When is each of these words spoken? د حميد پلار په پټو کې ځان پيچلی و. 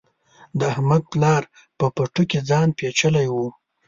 د 0.59 0.61
حميد 0.75 1.03
پلار 1.11 1.43
په 1.79 1.85
پټو 1.95 2.23
کې 2.29 2.39
ځان 2.49 2.67
پيچلی 2.77 3.27
و. 3.33 3.35